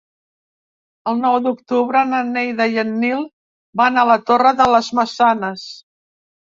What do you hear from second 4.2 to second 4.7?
Torre